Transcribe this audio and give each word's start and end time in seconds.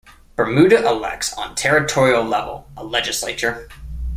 Bermuda 0.35 0.83
elects 0.83 1.31
on 1.33 1.53
territorial 1.53 2.23
level 2.23 2.67
a 2.75 2.83
legislature. 2.83 3.69